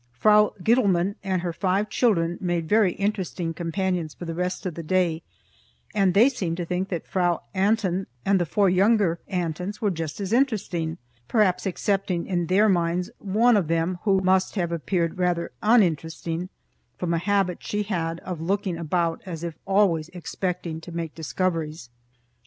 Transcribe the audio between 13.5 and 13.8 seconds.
of